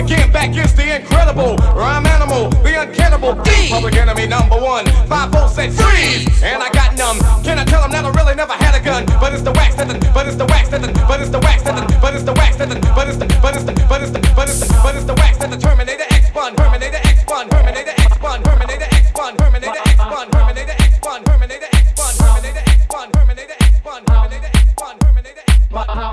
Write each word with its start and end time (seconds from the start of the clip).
again, 0.00 0.32
back 0.32 0.56
is 0.56 0.74
the 0.74 0.96
incredible 0.96 1.56
rhyme 1.76 2.06
animal, 2.06 2.48
the 2.64 2.80
uncannibal 2.80 3.34
D. 3.44 3.68
Public 3.68 3.96
enemy 3.96 4.26
number 4.26 4.56
one. 4.56 4.86
Five 5.06 5.30
volts 5.30 5.54
said 5.54 5.72
freeze, 5.72 6.24
and 6.42 6.62
I 6.62 6.70
got 6.72 6.96
numb. 6.96 7.18
Can 7.44 7.58
I 7.58 7.64
tell 7.64 7.84
him 7.84 7.92
that 7.92 8.04
I 8.04 8.10
really 8.10 8.34
never 8.34 8.54
had 8.54 8.74
a 8.74 8.82
gun? 8.82 9.04
But 9.20 9.34
it's 9.34 9.42
the 9.42 9.52
wax 9.52 9.74
that 9.76 9.88
but 10.14 10.26
it's 10.26 10.36
the 10.36 10.46
wax 10.46 10.68
that 10.70 10.80
but 11.06 11.20
it's 11.20 11.30
the 11.30 11.40
wax 11.40 11.62
that 11.64 11.76
but 12.00 12.14
it's 12.14 12.24
the 12.24 12.32
wax 12.32 12.56
that 12.56 12.68
but 12.94 13.08
it's 13.08 13.18
the, 13.18 13.26
but 13.42 13.54
it's 13.56 13.64
the, 13.64 13.72
but 13.88 14.00
it's 14.02 14.10
the, 14.10 14.20
but 14.34 14.48
it's 14.48 14.60
the, 14.60 14.68
but 14.82 14.94
it's 14.96 15.04
the 15.04 15.14
wax 15.14 15.38
that 15.38 15.50
the 15.50 15.58
Terminator 15.58 16.08
X 16.10 16.30
bun, 16.30 16.56
Terminator 16.56 17.00
X 17.04 17.24
bun, 17.24 17.48
Terminator 17.48 17.94
X 17.96 18.18
bun, 18.18 18.42
Terminator 18.42 18.88
X 18.90 19.12
bun, 19.12 19.36
Terminator 19.36 19.76
X 19.76 20.00
bun, 20.00 20.16
Terminator 20.16 20.76
X 20.80 20.98
bun, 21.00 21.20
Terminator 21.24 21.68
X 21.76 21.92
bun, 22.00 22.14
Terminator 22.16 22.62
X 22.64 22.88
bun, 22.88 23.12
Terminator 23.12 23.56
X 23.60 23.80
bun, 23.84 24.04
Terminator 24.04 24.48
X 24.48 24.74
bun, 24.74 24.98
Terminator 24.98 25.42
X 25.44 25.60
house, 26.00 26.09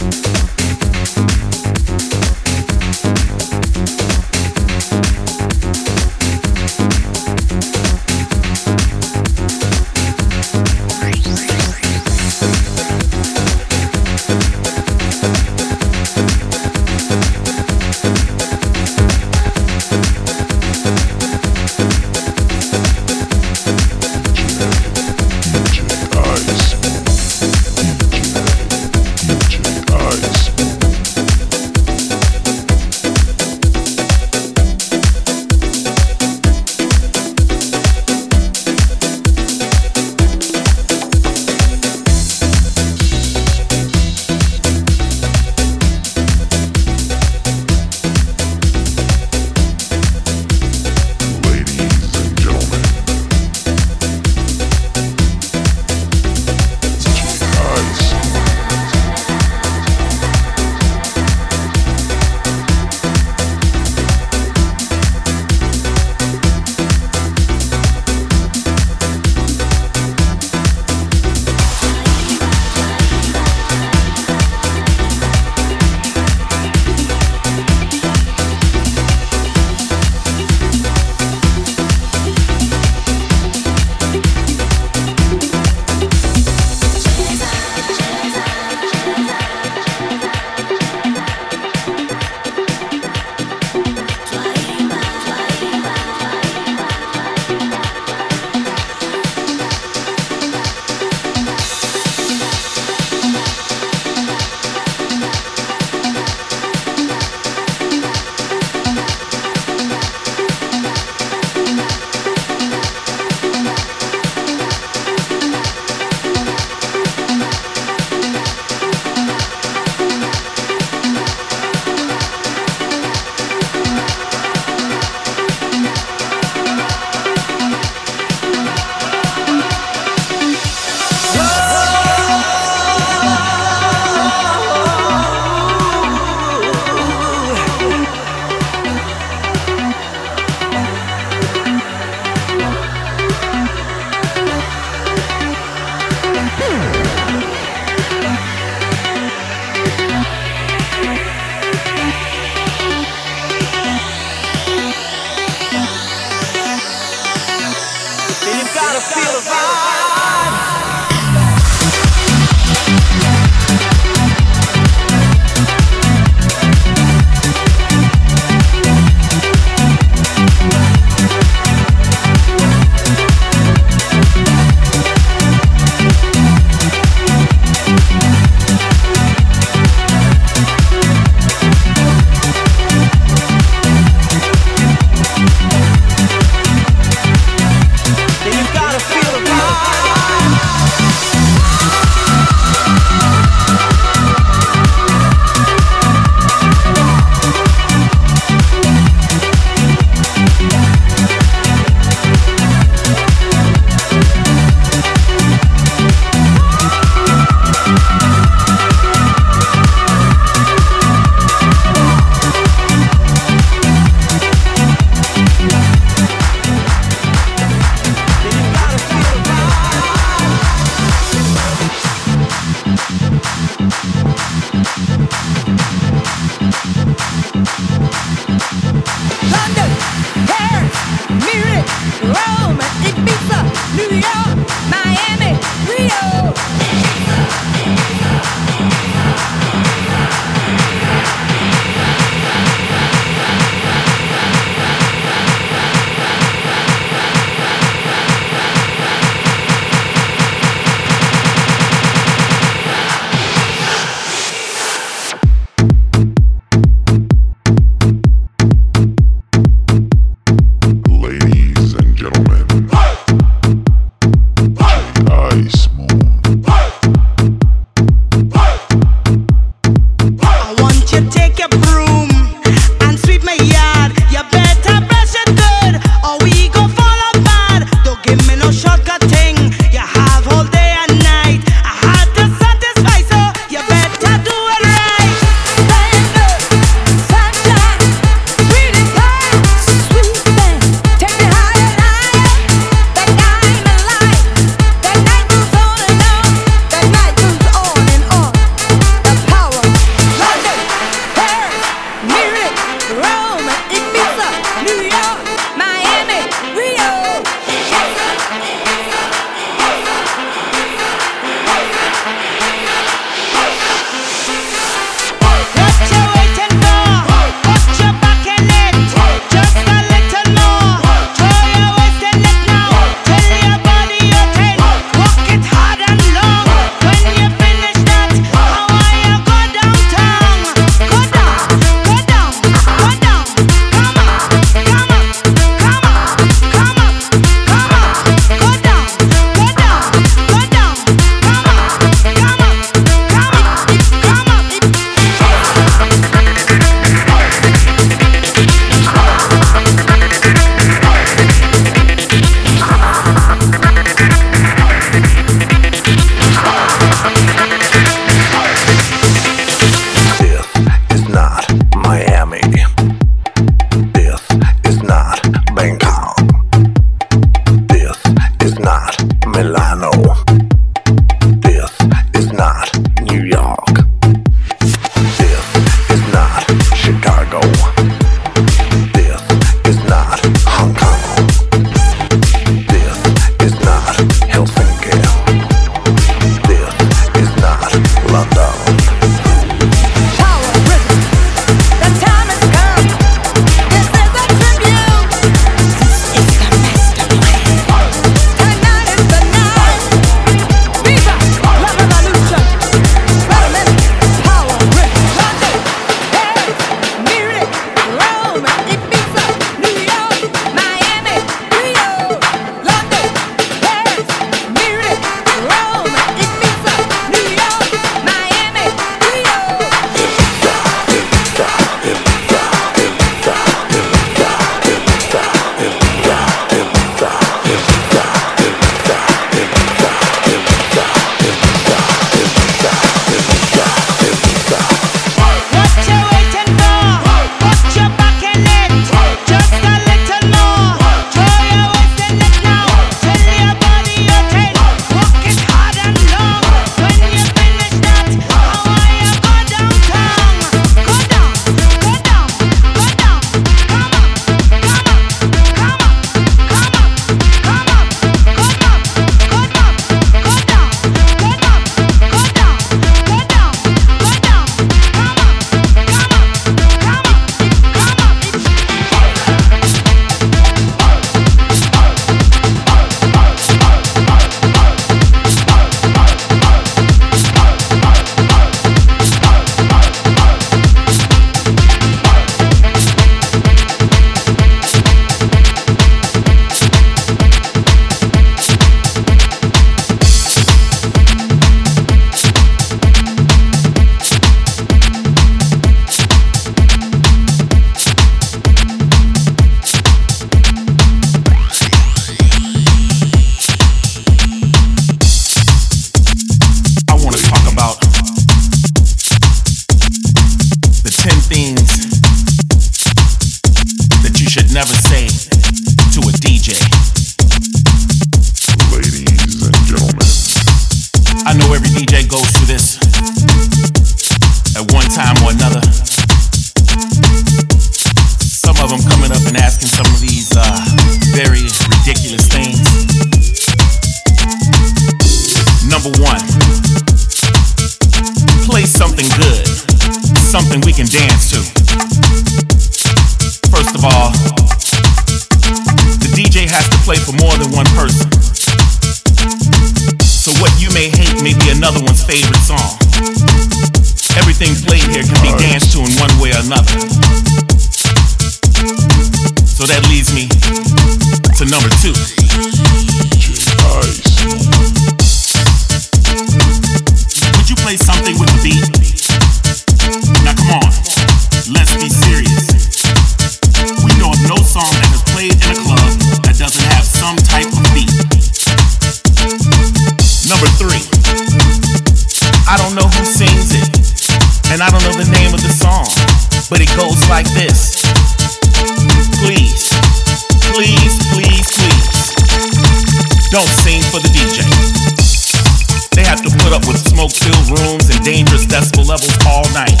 levels 599.12 599.36
all 599.46 599.68
night. 599.74 600.00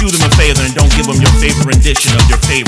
Do 0.00 0.08
them 0.08 0.24
a 0.24 0.32
favor 0.36 0.62
and 0.64 0.74
don't 0.74 0.90
give 0.96 1.04
them 1.04 1.20
your 1.20 1.32
favorite 1.36 1.66
rendition 1.66 2.16
of 2.16 2.26
your 2.30 2.38
favorite. 2.48 2.65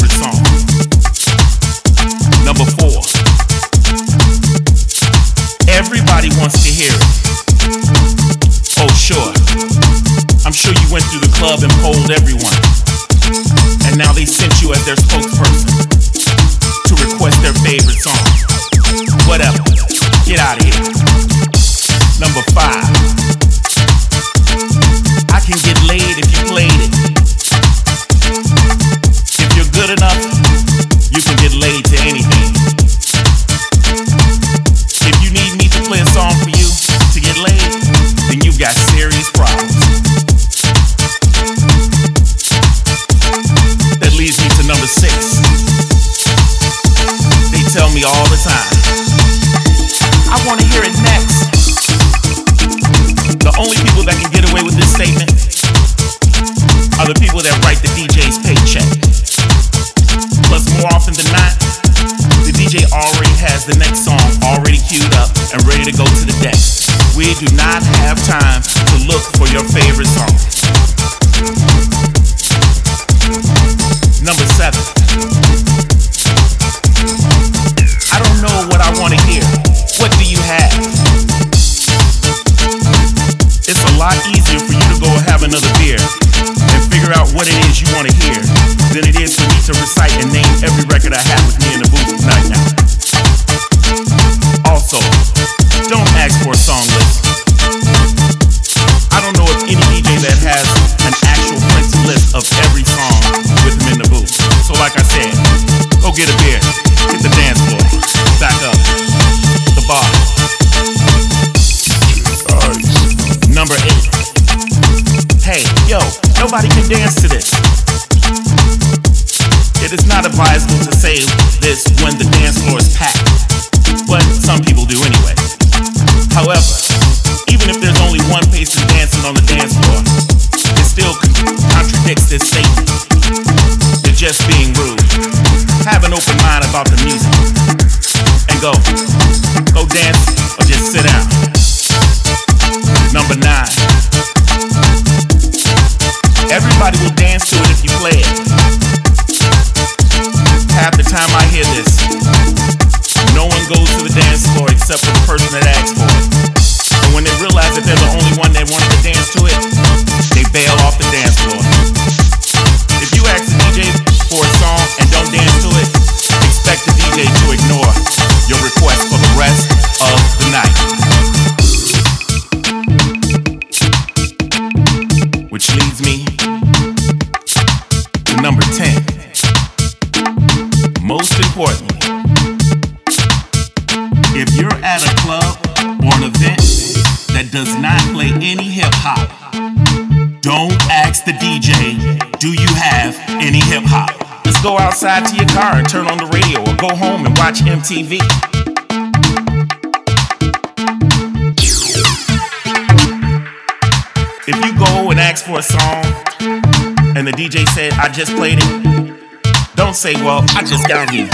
just 208.18 208.34
played 208.34 208.58
it. 208.60 209.76
Don't 209.76 209.94
say, 209.94 210.14
well, 210.14 210.42
I 210.56 210.64
just 210.64 210.88
got 210.88 211.08
here. 211.08 211.28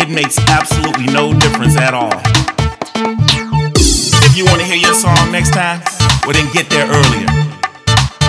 It 0.00 0.08
makes 0.08 0.38
absolutely 0.48 1.12
no 1.12 1.38
difference 1.38 1.76
at 1.76 1.92
all. 1.92 2.08
If 4.24 4.34
you 4.34 4.46
want 4.46 4.60
to 4.60 4.66
hear 4.66 4.76
your 4.76 4.94
song 4.94 5.30
next 5.30 5.50
time, 5.50 5.82
well, 6.24 6.32
then 6.32 6.50
get 6.54 6.70
there 6.70 6.86
earlier. 6.86 7.28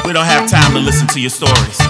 We 0.03 0.11
don't 0.11 0.25
have 0.25 0.51
time 0.51 0.73
to 0.73 0.79
listen 0.79 1.07
to 1.15 1.21
your 1.21 1.29
stories. 1.29 1.86